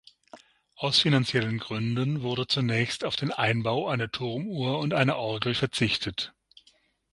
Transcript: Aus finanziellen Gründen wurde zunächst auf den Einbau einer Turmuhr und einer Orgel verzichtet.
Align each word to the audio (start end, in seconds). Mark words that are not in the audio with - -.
Aus 0.77 0.99
finanziellen 1.01 1.59
Gründen 1.59 2.23
wurde 2.23 2.47
zunächst 2.47 3.03
auf 3.05 3.15
den 3.15 3.31
Einbau 3.31 3.87
einer 3.87 4.11
Turmuhr 4.11 4.79
und 4.79 4.95
einer 4.95 5.17
Orgel 5.17 5.53
verzichtet. 5.53 6.33